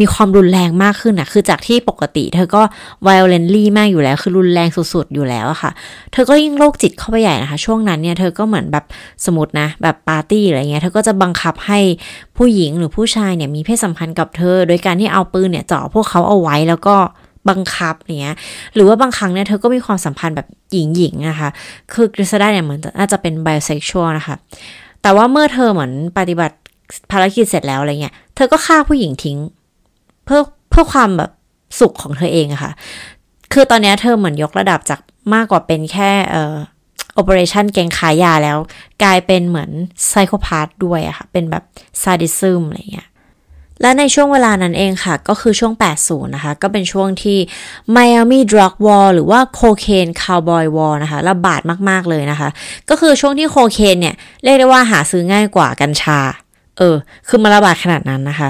[0.00, 2.62] มีความรุนแรงมากขึ้นนะคือจากที่ปกติ เธอก็
[3.06, 5.70] violently มากอยู่แล้ว คือรุนแรงสุดๆ อยู่แล้วอะค่ะ
[6.12, 8.84] เธอก็ยิ่งโรคจิตเข้าไปใหญ่นะคะ ช่วงนั้นเนี่ย เธอก็เหมือนแบบ
[9.24, 11.80] สมมตินะ แบบปาร์ตี้อะไรเงี้ย เธอก็จะบังคับให้
[12.36, 16.96] ผู้หญิงหรือผู้ชายเนี่ยมีเพศสัมพันธ์กับเธอ โดยการที่เอาปืนเนี่ยจ่อพวกเขาเอาไว้แล้วก็
[17.48, 18.36] บังคับเนี้ย
[18.74, 21.48] หรือว่าบางครั้งเนี่ยเธอก็มีความสัมพันธ์แบบหญิงๆนะคะ
[21.92, 24.36] คือกริซดาเนี่ยเหมือนน่าจะเป็นไบเซ็กชวลนะคะ
[25.02, 26.56] แต่ว่าเมื่อเธอเหมือนปฏิบัติ
[27.10, 29.38] ภารกิจเสร็จแล้วอะไรเงี้ย เธอก็ฆ่าผู้หญิงทิ้ง
[30.24, 31.30] เพื่อเพื่อความแบบ
[31.80, 32.72] สุขของเธอเองอะคะ่ะ
[33.52, 35.00] คือตอนนี้เธอเหมือนยกระดับจาก
[35.34, 36.54] มากกว่าเป็นแค่เอ่อ
[37.14, 38.58] โอเปอเรชันแกงขายยาแล้ว
[39.02, 39.70] กลายเป็นเหมือน
[40.08, 41.64] ไซโคพาธด้วยอะคะ่ะ เป็นแบบ
[42.02, 43.08] ซาดิซึมอะไรเงี้ย
[43.82, 45.72] และในช่วงเวลานั้นเองค่ะ ก็คือช่วง
[46.04, 47.38] 80 นะคะ ก็เป็นช่วงที่
[47.96, 52.48] Miami Drug War หรือว่า Cocaine Cowboy War นะคะระบาดมากๆเลยนะคะ
[52.90, 54.14] ก็คือช่วงที่โคเคนเนี่ย
[54.44, 56.18] เรียกได้ว่าหาซื้อง่ายกว่ากัญชา
[56.78, 56.96] เออ
[57.28, 58.48] คือมาระบาดขนาดนั้นนะคะ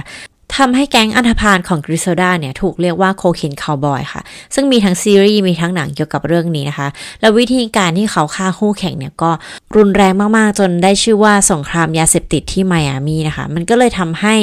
[0.56, 4.22] ทำให้แก๊งอันธพาลของกริซดาเนี่ยถูกเรียกว่าโคเคนคาวบอยค่ะ
[4.54, 6.88] ซึ่งมีทั้งซีรีส์มีทั้งหนังเกี่ยวกับเรื่องนี้นะคะ
[7.20, 9.30] และวิธีการที่เขาฆ่าคู่แข่งเนี่ยก็
[9.76, 14.34] รุนแรงมากๆ จนได้ชื่อว่าสงครามยาเสพติดที่ไมอามีนะคะ มันก็เลยทำให้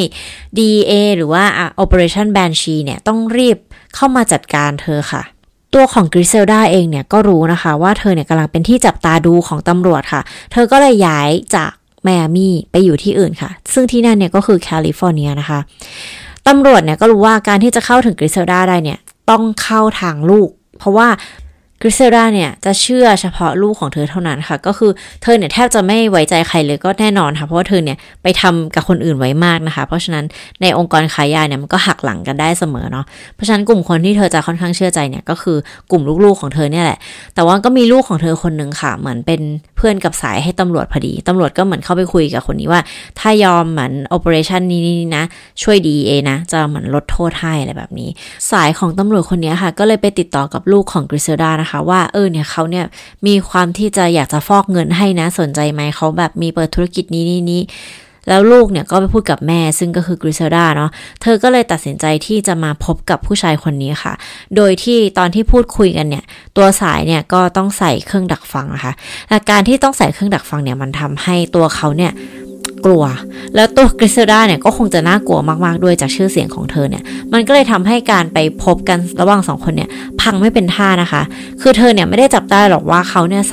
[0.57, 1.43] DA หรือว่า
[1.83, 3.57] Operation Banshee เนี่ยต้องรีบ
[3.95, 5.23] เข้ามาจัดการเธอค่ะ
[5.73, 11.71] ตัวของกริเซลดาเองเนี่ยก็รู้นะคะว่าเธอเนี่ยกำลังเป็นที่จับตาดูของตำรวจค่ะ เธอก็เลยย้ายจาก
[12.07, 15.59] ไมอามีไปอยู่ที่อื่นค่ะ ซึ่งที่นั่นเนี่ยก็คือแคลิฟอร์เนียนะคะ
[16.47, 21.07] ตำรวจเนี่ยก็รู้ว่าการที่จะเข้าถึงกริเซลดาได้เนี่ยต้องเข้าทางลูก เพราะว่า
[21.81, 30.25] กริเซลดาเนี่ยจะเชื่อเฉพาะลูกของเธอเท่านั้นค่ะ ก็คือเธอเนี่ยแทบจะไม่ไว้ใจใครเลยก็แน่นอนค่ะ เพราะว่าเธอเนี่ยไปทำกับคนอื่นไว้มากนะคะ เพราะฉะนั้น
[30.61, 35.57] ในองค์กรขายยาเนี่ยมันก็หักหลังกันได้เสมอเนาะเพราะฉะนั้นกลุ่มคนที่เธอจะค่อนข้างเชื่อใจเนี่ยก็คือ
[35.91, 36.99] กลุ่มลูกๆของเธอเนี่ยแหละ
[37.35, 39.41] แต่ว่าก็มีลูกของเธอคนหนึ่งค่ะ เหมือนเป็น
[39.77, 42.81] เพื่อนกับสายให้ตำรวจพอดีตำรวจก็เหมือนเข้าไปคุยกับคนนี้ว่า
[43.19, 44.85] ถ้ายอมเหมือนโอเปอเรชันนี้
[45.15, 45.23] นะ
[45.63, 48.09] ช่วยดีเอนะจะเหมือนลดโทษให้อะไรแบบนี้
[48.51, 52.85] สายของตำรวจคนนี้ค่ะ ก็เลยไปติดต่อกับลูกของกริเซลดานะคะว่าเออเนี่ยเขาเนี่ย
[53.27, 57.63] มีความที่จะอยากจะฟอกเงินให้นะสนใจไหมเขาแบบมีเปิดธุรกิจนี้นี้นี้
[58.29, 64.13] แล้วลูกเนี่ยก็ไปพูดกับแม่ซึ่งก็คือกริเซดาเนาะ เธอก็เลยตัดสินใจที่จะมาพบกับผู้ชายคนนี้ค่ะ
[64.55, 66.23] โดยที่ตอนที่พูดคุยกันเนี่ย
[66.57, 68.93] ตัวสายเนี่ยก็ต้องใส่เครื่องดักฟังนะคะ
[69.29, 72.11] และการที่ต้องใส่เครื่องดักฟังเนี่ยมันทำให้ตัวเขาเนี่ย
[72.85, 73.03] กลัว
[73.55, 79.89] แล้วตัวกริซดาเนี่ยก็คงจะน่ากลัวมากๆด้วยจากชื่อเสียงของเธอเนี่ย มันก็เลยทำให้การไปพบกันระหว่างสองคนเนี่ย
[80.21, 81.21] พังไม่เป็นท่านะคะ
[81.61, 83.43] คือเธอเนี่ยไม่ได้จับได้หรอกว่าเขาเนี่ย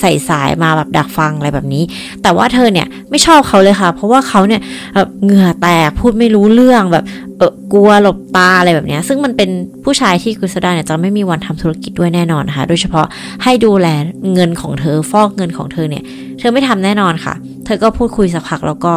[0.00, 1.82] ใส่สายมาแบบดักฟังอะไรแบบนี้
[2.22, 4.60] แต่ว่าเธอเนี่ยไม่ชอบเขาเลยค่ะ เพราะว่าเขาเนี่ย
[4.94, 7.04] แบบเหงื่อแตกพูดไม่รู้เรื่องแบบ
[7.38, 9.50] เออกลัวหลบตาอะไรแบบนี้ ซึ่งมันเป็น
[9.84, 13.06] ผู้ชายที่กริซดาเนี่ยจะไม่มีวันทำธุรกิจด้วยแน่นอนนะคะ โดยเฉพาะ
[13.42, 13.88] ให้ดูแล
[14.34, 16.02] เงินของเธอฟอกเงินของเธอเนี่ย
[16.38, 18.94] เธอไม่ทำแน่นอนค่ะ เธอก็พูดคุยสักพักแล้วก็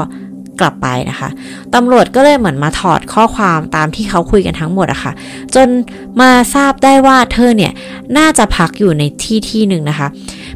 [0.60, 1.30] กลับไปนะคะ
[1.76, 5.14] ตำรวจก็เลยเหมือนมาถอดข้อความตามที่เขาคุยกันทั้งหมดอะคะ่ะ
[5.56, 5.68] จน
[6.22, 7.72] มาทราบได้ว่าเธอเนี่ย
[8.18, 10.08] น่าจะพักอยู่ในที่ที่หนึ่งนะคะ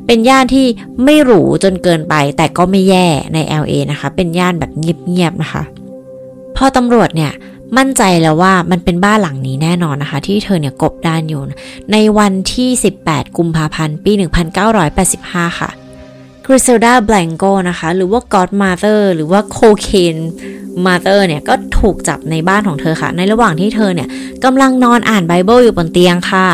[0.05, 0.65] เป็นย่านที่
[1.03, 5.63] ไม่หรูจนเกินไปแต่ก็ไม่แย่ใน LA นะคะ เป็นย่านแบบเงียบๆนะคะ
[6.55, 7.31] พอตำรวจเนี่ย
[7.77, 11.41] มั่นใจแล้วว่ามันเป็นบ้านหลังนี้แน่นอนนะคะ ที่เธอเนี่ยกบดานอยู่
[11.91, 12.69] ในวันที่
[13.03, 14.11] 18 กุมภาพันธ์ ปี
[14.85, 15.69] 1985 ค่ะ
[16.45, 20.21] กริเซลดาแบลงโกนะคะ หรือว่า Godmother หรือว่า Cocaine
[20.85, 24.07] Mother เนี่ยก็ถูกจับในบ้านของเธอค่ะ ในระหว่างที่เธอเนี่ย
[24.43, 26.47] กำลังนอนอ่านไบเบิลอยู่บนเตียงค่ะ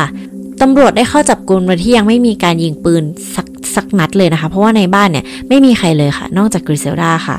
[0.62, 3.02] ตำรวจได้เข้าจับกลุ่มโดยที่ยังไม่มีการยิงปืน
[3.36, 7.38] สักสักนัดเลยนะคะ เพราะว่าในบ้านเนี่ยไม่มีใครเลยค่ะ นอกจากกริเซลดาค่ะ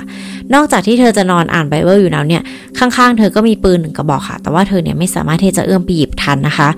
[0.54, 2.42] นอกจากที่เธอจะนอนอ่านไบเบิลอยู่แล้วเนี่ย
[2.80, 6.70] ข้างๆ เธอก็มีปืนหนึ่งกระบอกค่ะ แต่ว่าเธอเนี่ยไม่สามารถที่จะเอื้อมไปหยิบทันนะคะ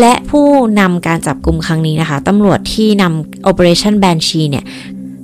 [0.00, 0.46] และผู้
[0.80, 4.64] นำการจับกลุ่มครั้งนี้นะคะตำรวจที่นำ Operation Banshee เนี่ย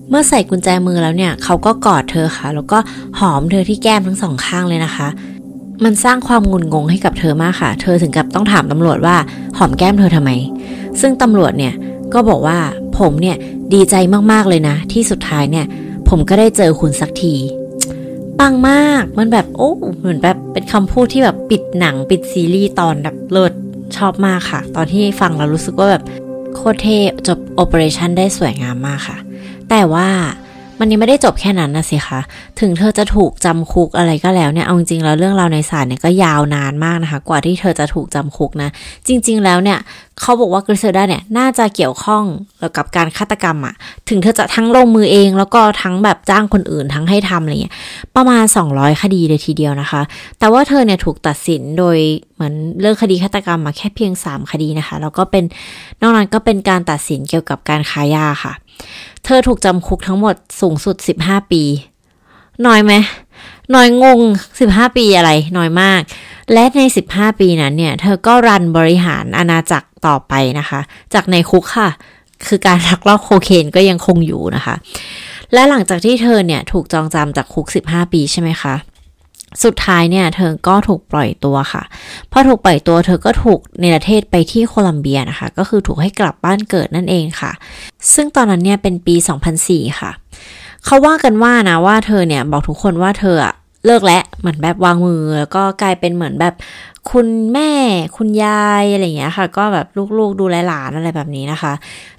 [0.08, 2.78] เมื่อใส่กุญแจมือแล้วเนี่ย เขาก็กอดเธอค่ะ แล้วก็
[3.18, 5.08] หอมเธอที่แก้มทั้งสองข้างเลยนะคะ
[5.84, 9.16] มันสร้างความงุนงงให้กับเธอมากค่ะ เธอถึงกับต้องถามตำรวจว่า
[9.58, 10.30] หอมแก้มเธอทำไม
[11.00, 11.74] ซึ่งตำรวจเนี่ย
[12.14, 12.58] ก็บอกว่า
[12.98, 13.36] ผมเนี่ย
[13.74, 13.94] ดีใจ
[14.32, 15.66] มากๆเลยนะ ที่สุดท้ายเนี่ย
[16.08, 17.34] ผมก็ได้เจอคุณสักที
[18.38, 23.52] ปังมากมันแบบโอ้เหมือนแบบเป็นคำพูดที่แบบปิดหนังปิดซีรีส์ตอนแบบเลิศ
[23.96, 26.02] ชอบมากค่ะ ตอนที่ฟังเรารู้สึกว่าแบบ
[26.54, 29.18] โคตรเท่จบโอเปอเรชั่นได้สวยงามมากค่ะ
[29.70, 30.08] แต่ว่า
[30.80, 32.20] มันยังไม่ได้จบแค่นั้นนะสิคะ
[32.60, 38.70] ถึงเธอจะถูกจำคุกอะไรก็แล้วเนี่ย เอาจริงๆแล้วเรื่องราวในศาลเนี่ยก็ยาวนานมากนะคะ กว่าที่เธอจะถูกจำคุกนะ
[39.06, 39.78] จริง ๆ แล้วเนี่ย
[40.20, 42.24] เขาบอกว่ากริเซดาเนี่ยน่าจะเกี่ยวข้อง
[42.76, 43.74] กับการฆาตกรรมอะ
[44.08, 47.74] ถึงเธอจะทั้งลงมือเองแล้วก็ทั้งแบบจ้างคนอื่นทั้งให้ทำอะไรเงี้ย
[48.16, 50.00] ประมาณ 200 คดีเลยทีเดียวนะคะ
[50.38, 51.96] แต่ว่าเธอเนี่ยถูกตัดสินโดย
[52.34, 55.44] เหมือนเรื่องคดีฆาตกรรมมาแค่เพียง 3 คดีนะคะ แล้วก็เป็น
[56.00, 58.54] นอกนั้นก็เป็นการตัดสินเกี่ยวกับการค้ายาค่ะ
[59.30, 61.62] เธอถูกจำคุกทั้งหมดสูงสุด 15 ปี
[62.66, 62.92] น้อยไหม
[63.74, 64.20] น้อยงง
[64.58, 66.00] 15 ปีอะไร น้อยมาก
[66.52, 70.80] และใน 15 ปีนั้นเนี่ย เธอก็รันบริหารอาณาจักรต่อไปนะคะ
[71.14, 71.88] จากในคุกค่ะ
[72.46, 74.74] คือการลักลอบโคเคนก็ยังคงอยู่นะคะ
[75.52, 78.74] และหลังจากที่เธอเนี่ย ถูกจองจำจากคุก 15 ปีใช่ไหมคะ
[79.64, 81.82] สุดท้ายเนี่ยเธอก็ถูกปล่อยตัวค่ะ
[82.32, 87.52] พอถูกปล่อยตัวเธอก็ถูกในประเทศไปที่โคลัมเบียนะคะ ก็คือถูกให้กลับบ้านเกิดนั่นเองค่ะ
[88.14, 89.14] ซึ่งตอนนั้นเนี่ยเป็นปี
[89.58, 90.10] 2004 ค่ะ
[90.84, 93.54] เขาว่ากันว่านะว่าเธอเนี่ยบอกทุกคนว่าเธออะ
[93.86, 96.54] เลิกแล้วเหมือนแบบวางมือแล้วก็กลายเป็นเหมือนแบบ
[97.10, 97.70] คุณแม่
[98.16, 99.86] คุณยายอะไรอย่างเงี้ยค่ะ ก็แบบ
[100.18, 101.72] ลูกๆดูแลหลานอะไรแบบนี้นะคะ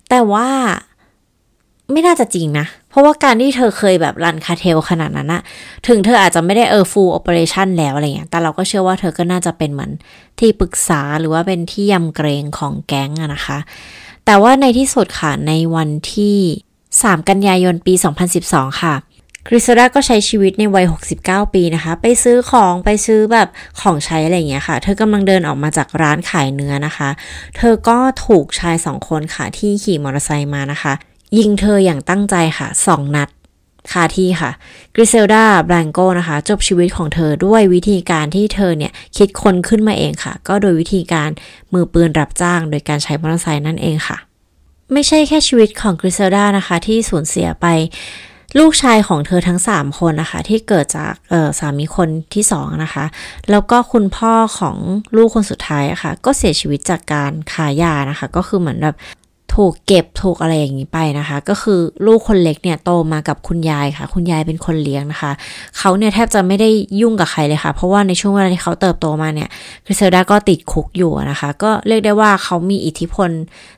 [0.09, 0.47] แต่ว่า
[1.91, 5.41] ไม่น่าจะจริงนะ เพราะว่าการที่เธอเคยแบบ run cartel ขนาดนั้นอะ
[5.87, 9.91] ถึงเธออาจจะไม่ได้เออ full operation แล้วอะไรเงี้ย แต่เราก็เชื่อว่าเธอก็น่าจะเป็นเหมือน
[10.39, 13.57] ที่ปรึกษาหรือว่าเป็นที่ยำเกรงของแก๊งอะนะคะ
[14.25, 16.37] แต่ว่าในที่สุดค่ะ ในวันที่
[16.83, 17.93] 3 กันยายนปี
[18.37, 18.95] 2012 ค่ะ
[19.47, 20.85] คริสดาก็ใช้ชีวิตในวัย
[21.19, 23.47] 69 ปีนะคะ ไปซื้อของไปซื้อแบบ
[23.81, 27.09] ของใช้อะไรอย่างเงี้ยค่ะ เธอกำลังเดินออกมาจากร้านขายเนื้อนะคะ
[27.57, 30.93] เธอก็ถูกชายสองคนค่ะที่ขี่มอเตอร์ไซค์มานะคะ
[31.37, 33.29] ยิงเธออย่างตั้งใจค่ะสองนัด
[33.91, 34.51] คาที่ค่ะ
[34.95, 41.29] กริเซลดาแบรังโกนะคะ จบชีวิตของเธอด้วยวิธีการที่เธอเนี่ย คิดคนขึ้นมาเองค่ะ ก็โดยวิธีการ
[41.73, 44.17] มือปืนรับจ้าง โดยการใช้มอเตอร์ไซค์นั่นเองค่ะ
[44.93, 47.65] ไม่ใช่แค่ชีวิตของกริเซลดานะคะ ที่สูญเสียไป
[48.59, 51.13] ลูกชายของเธอทั้ง 3 คนนะคะ ที่เกิดจาก
[51.59, 53.05] สามีคนที่ 2 นะคะ
[53.51, 54.77] แล้วก็คุณพ่อของ
[55.15, 58.95] ลูกคนสุดท้ายะคะ่ะก็เสียชีวิตจากการขายยานะคะ ก็คือเหมือนแบบ
[59.55, 65.31] ถูกเก็บถูกอะไรอย่างนี้ไปนะคะ ก็คือลูกคนเล็กเนี่ยโตมากับคุณยายค่ะ คุณยายเป็นคนเลี้ยงนะคะ
[65.77, 66.69] เขาเนี่ยแทบจะไม่ได้
[67.01, 69.49] ยุ่งกับใครเลยค่ะ เพราะว่าในช่วงเวลาที่เขาเติบโตมาเนี่ย
[69.85, 73.29] กริเซลดาก็ติดคุกอยู่นะคะ ก็เรียกได้ว่าเขามีอิทธิพล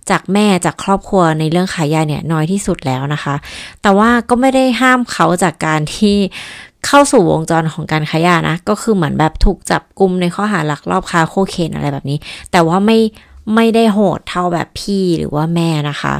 [0.09, 3.35] จากแม่จากครอบครัวในเรื่องขายยาเนี่ยน้อยที่สุดแล้วนะคะ
[3.81, 6.17] แต่ว่าก็ไม่ได้ห้ามเขาจากการที่
[6.87, 12.17] เข้าสู่วงจรของการขายานะ ก็คือเหมือนแบบถูกจับกลุมในข้อหาลักลอบค้าโคเคนอะไรแบบนี้
[12.51, 12.97] แต่ว่าไม่
[13.55, 16.15] ไม่ได้โหดเท่าแบบพี่หรือว่าแม่นะคะ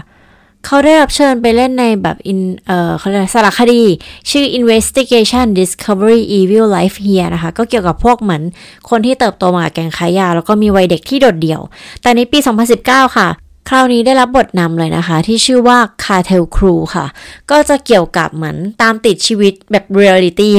[0.65, 3.84] เขาได้รับเชิญไปเล่นในแบบอินเอ่อเขาเรียกสารคดี
[4.29, 8.43] ชื่อ Investigation Discovery Evil Lives Here นะคะ ก็เกี่ยวกับพวกเหมือน
[8.89, 11.62] คนที่เติบโตมากับแก๊งค้ายา แล้วก็มีวัยเด็กที่โดดเดี่ยว
[12.01, 12.38] แต่ในปี
[12.77, 13.27] 2019 ค่ะ
[13.69, 17.06] คราวนี้ได้รับบทนำเลยนะคะ ที่ชื่อว่า Cartel Crew ค่ะ
[17.52, 20.54] ก็จะเกี่ยวกับเหมือนตามติดชีวิตแบบเรียลิตี้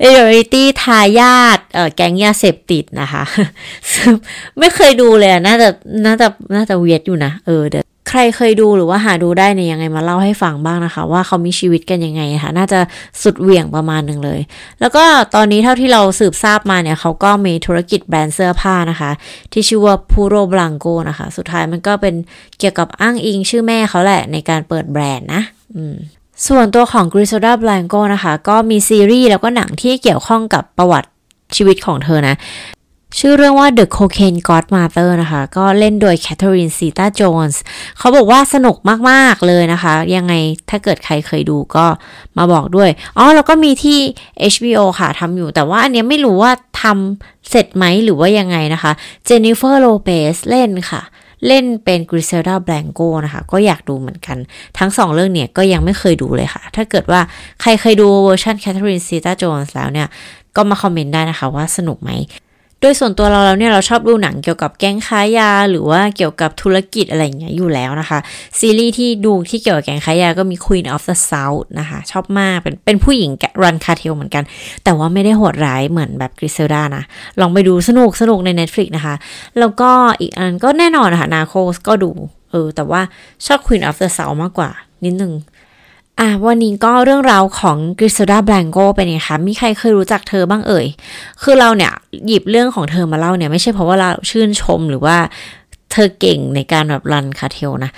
[0.00, 3.24] เรียลิตี้ทายาทเออแก๊งยาเสพติดนะคะ
[4.58, 5.68] ไม่เคยดูเลยน่าจะ
[6.06, 7.84] น่าจะน่าจะเวียดอยู่นะ เออเดี๋ยว
[8.18, 12.80] รเคยดูหรือว่าหาดูได้เนี่ยยังไงมาเล่าให้ฟังบ้างนะคะ ว่าเขามีชีวิตกันยังไงนะคะน่าจะ
[13.22, 14.40] สุดเหวี่ยงประมาณหนึ่งเลย
[14.80, 19.10] แล้วก็ตอนนี้เท่าที่เราสืบทราบมาเนี่ยเขาก็มีธุรกิจแบรนด์เสื้อผ้านะคะ
[19.52, 22.14] ที่ชื่อว่าพูโรบลังโกนะคะ สุดท้ายมันก็เป็น
[22.58, 25.42] เกี่ยวกับอ้างอิงชื่อแม่เขาแหละในการเปิดแบรนด์นะ
[25.76, 25.96] อืม
[26.46, 31.08] ส่วนตัวของ Griselda Blanco นะคะ ก็มีซีรีส์แล้วก็หนังที่เกี่ยวข้องกับประวัติ
[31.56, 32.36] ชีวิตของเธอนะ
[33.18, 37.56] ชื่อเรื่องว่า The Cocaine Godmother นะคะ ก็เล่นโดย Catherine Zeta Jones
[37.98, 38.76] เขาบอกว่าสนุก
[39.10, 40.34] มาก ๆ เลยนะคะ ยังไง
[40.70, 41.86] ถ้าเกิดใครเคยดูก็
[42.38, 43.98] มาบอกด้วย อ๋อ แล้วก็มีที่
[44.52, 48.92] HBO ค่ะทำอยู่ แต่ว่าอันเนี้ยไม่รู้ว่าทำเสร็จไหมหรือว่ายังไงนะคะ
[49.28, 51.02] Jennifer Lopez เล่นค่ะ
[51.46, 54.36] เล่นเป็นกริเซลดาแบลงโกนะคะ ก็อยากดูเหมือนกัน
[54.78, 57.20] ทั้งสองเรื่องเนี่ยก็ยังไม่เคยดูเลยค่ะ ถ้าเกิดว่า
[57.60, 60.08] ใครเคยดูเวอร์ชันแคทเธอรีนซีตาโจนส์แล้วเนี่ย
[60.56, 62.10] ก็มาคอมเมนต์ได้นะคะว่าสนุกไหม
[62.80, 68.18] โดยส่วนตัวเราแล้วเนี่ยเราชอบดูหนังเกี่ยวกับแก๊งค้ายา หรือว่าเกี่ยวกับธุรกิจอะไรอย่างเงี้ยอยู่แล้วนะคะ
[68.58, 73.30] ซีรีส์ที่ดูที่เกี่ยวกับแก๊งค้ายาก็มี Queen of the South นะคะ ชอบมากเป็นเป็นผู้หญิง
[73.62, 74.44] run cartel เหมือนกัน
[74.84, 77.04] แต่ว่าไม่ได้โหดร้ายเหมือนแบบกริเซลดานะ
[77.40, 79.14] ลองไปดูสนุกสนุกใน Netflix นะคะ
[79.58, 82.10] แล้วก็อีกอันก็แน่นอนนะคะ Narcos ก็ดู
[82.50, 83.00] เออแต่ว่า
[83.46, 84.70] ชอบ Queen of the South มากกว่า
[85.04, 85.32] นิดนึง
[86.20, 90.86] อะวันนี้ก็เรื่องราวของกริซดาแบลงโกเป็นไงคะมีใครเคยรู้จักเธอบ้างเอ่ย
[91.42, 91.92] คือเราเนี่ย
[92.26, 95.16] หยิบเรื่องของเธอมาเล่าเนี่ยไม่ใช่เพราะว่าเราชื่นชมหรือว่า
[95.92, 97.90] เธอเก่งในการแบบรันคาเทลนะ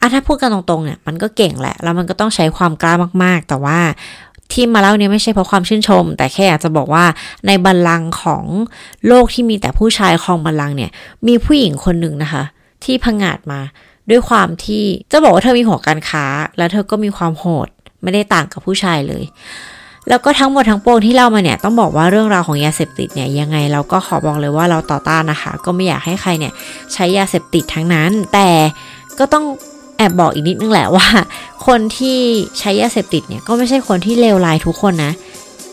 [0.00, 3.78] อะถ้าพูดกันตรงๆเนี่ยมันก็เก่งแหละ แล้วมันก็ต้องใช้ความกล้ามากๆ แต่ว่า
[4.52, 7.04] ที่มาเล่าเนี่ยไม่ใช่เพราะความชื่นชม แต่แค่อยากจะบอกว่า
[7.46, 8.44] ในบัลลังก์ของ
[9.08, 10.90] โลกที่มีแต่ผู้ชายครองบัลลังก์เนี่ย
[11.26, 12.42] มีผู้หญิงคนหนึ่งนะคะ
[12.84, 13.60] ที่พังงาดมา
[14.10, 16.24] ด้วยความที่จะบอกว่าเธอมีหัวการค้า
[16.58, 17.68] แล้วเธอก็มีความโหด
[18.02, 19.24] ไม่ได้ต่างกับผู้ชายเลย
[20.08, 26.52] แล้วก็ทั้งหมดทั้งปวงที่เล่ามาเนี่ยต้องบอกว่าเรื่องราวของยาเสพติดเนี่ยยังไงเราก็ขอบอกเลยว่าเราต่อต้านนะคะ ก็ไม่อยากให้ใครเนี่ย
[26.92, 28.48] ใช้ยาเสพติดทั้งนั้น แต่
[29.18, 29.44] ก็ต้อง
[29.96, 31.06] แอบบอกอีกนิดนึงแหละว่า
[31.66, 32.18] คนที่
[32.58, 35.12] ใช้ยาเสพติดเนี่ยก็ไม่ใช่คนที่เลวร้ายทุกคนนะ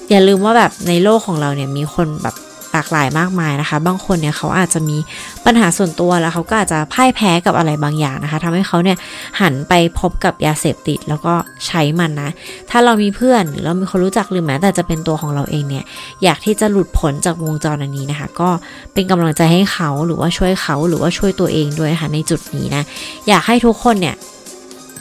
[0.10, 2.36] อย่าลืมว่าแบบในโลกของเราเนี่ยมีคนแบบ
[2.74, 4.98] หลากหลายมากมายนะคะ บางคนเนี่ยเขาอาจจะมี
[5.46, 8.98] ปัญหาส่วนตัวแล้วเขาก็อาจจะพ่ายแพ้กับอะไรบางอย่างนะคะทำให้เขาเนี่ย
[9.42, 11.34] หันไปพบกับยาเสพติดแล้วก็
[11.68, 12.30] ใช้มันนะ
[12.70, 15.86] ถ้าเรามีเพื่อนหรือเรามีคนรู้จักหรือแม้แต่จะเป็นตัวของเราเองเนี่ย
[16.24, 18.50] อยากที่จะหลุดพ้นจากวงจรอันนี้นะคะ ก็
[18.94, 22.84] เป็นกำลังใจให้เขาหรือว่าช่วยเขาหรือว่าช่วยตัวเองด้วยค่ะในจุดนี้นะ
[23.28, 24.16] อยากให้ทุกคนเนี่ย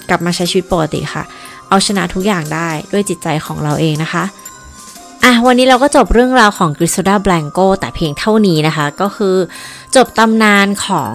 [0.09, 1.25] กลับมาใช้ชีวิตปกติค่ะ
[1.69, 4.25] เอาชนะทุกอย่างได้ด้วยจิตใจของเราเองนะคะ
[5.25, 9.37] อะวันนี้เราก็จบเรื่องราวของกริ s ดาแบลงโกแต่เพียงเท่านี้นะคะ ก็คือ
[9.97, 11.13] จบตำนานของ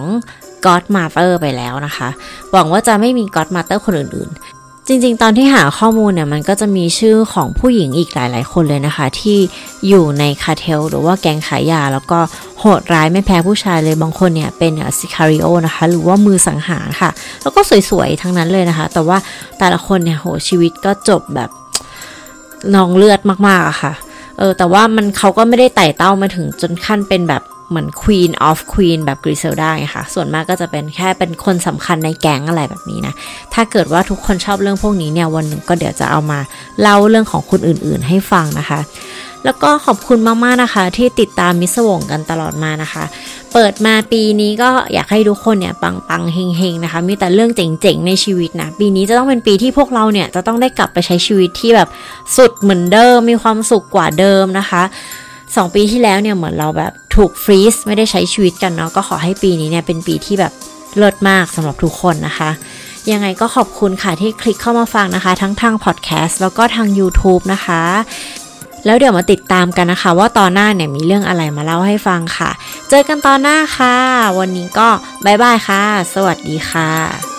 [0.66, 2.08] Godmother ไปแล้วนะคะ
[2.52, 9.38] หวังว่าจะไม่มี Godmother คนอื่นๆ จริงๆ ตอนที่หาข้อมูลเนี่ยมันก็จะมีชื่อของผู้หญิงอีกหลายๆ คนเลยนะคะ ที่
[9.88, 12.18] อยู่ในคาเทล หรือว่าแก๊งขายยา แล้วก็
[12.60, 17.10] โหดร้ายไม่แพ้ผู้ชายเลยบางคนเนี่ยเป็น sicario นะคะ หรือว่ามือสังหารค่ะ
[17.42, 19.18] แล้วก็สวยๆ ทั้งนั้นเลยนะคะ แต่ว่า
[19.58, 21.50] แต่ละคนเนี่ยโหชีวิตก็จบแบบ
[22.74, 23.92] นองเลือดมากๆอะค่ะ
[24.38, 33.14] เออ แต่ว่ามันเขาก็ไม่ได้ไต่เต้ามาถึงจนขั้นเป็นแบบเหมือน Queen of Queen แบบกริเซลได้ค่ะ ส่วนมากก็จะเป็นแค่เป็นคนสำคัญในแก๊งอะไรแบบนี้นะ
[33.54, 36.38] ถ้าเกิดว่าทุกคนชอบเรื่องพวกนี้เนี่ยวันหนึ่งก็เดี๋ยวจะเอามา
[36.80, 38.80] เล่าเรื่องของคนอื่นๆให้ฟังนะคะ
[39.44, 43.04] แล้วก็ขอบคุณมากๆนะคะ ที่ติดตามมิสวงกันตลอดมานะคะ
[43.58, 51.88] เปิดมาปีนี้ก็อยากให้ทุกคนเนี่ยปังๆเฮงๆนะคะ มีแต่เรื่องเจ๋งๆในชีวิตนะ ปีนี้จะต้องเป็นปีที่พวกเราเนี่ยจะต้องได้กลับไปใช้ชีวิตที่แบบ
[52.36, 54.82] สุดเหมือนเดิม มีความสุขกว่าเดิมนะคะ
[55.56, 60.52] สองปีที่แล้วเนี่ยเหมือนเราแบบถูกฟรีซไม่ได้ใช้ชีวิตกันเนาะก็ขอให้ปีนี้เนี่ยเป็นปีที่แบบ
[60.96, 62.50] เลิศมากสำหรับทุกคนนะคะ
[63.12, 67.82] ยังไงก็ขอบคุณค่ะที่คลิกเข้ามาฟังนะคะ ทั้งทางพอดแคสต์แล้วก็ทาง YouTube นะคะ
[68.86, 72.50] แล้วเดี๋ยวมาติดตามกันนะคะ ว่าตอนหน้าเนี่ยมีเรื่องอะไรมาเล่าให้ฟังค่ะ
[72.88, 73.96] เจอกันตอนหน้าค่ะ
[74.38, 74.88] วันนี้ก็
[75.24, 75.82] บายบายค่ะ
[76.14, 77.35] สวัสดีค่ะ